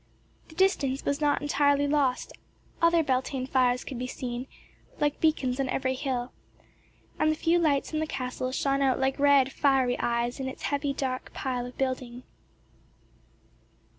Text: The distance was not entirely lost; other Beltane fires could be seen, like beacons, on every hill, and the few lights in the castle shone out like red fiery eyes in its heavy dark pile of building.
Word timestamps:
The 0.47 0.55
distance 0.55 1.05
was 1.05 1.21
not 1.21 1.43
entirely 1.43 1.85
lost; 1.87 2.33
other 2.81 3.03
Beltane 3.03 3.45
fires 3.45 3.83
could 3.83 3.99
be 3.99 4.07
seen, 4.07 4.47
like 4.99 5.19
beacons, 5.19 5.59
on 5.59 5.69
every 5.69 5.93
hill, 5.93 6.31
and 7.19 7.29
the 7.29 7.35
few 7.35 7.59
lights 7.59 7.93
in 7.93 7.99
the 7.99 8.07
castle 8.07 8.51
shone 8.51 8.81
out 8.81 8.99
like 8.99 9.19
red 9.19 9.51
fiery 9.53 9.99
eyes 9.99 10.39
in 10.39 10.47
its 10.47 10.63
heavy 10.63 10.91
dark 10.91 11.31
pile 11.35 11.67
of 11.67 11.77
building. 11.77 12.23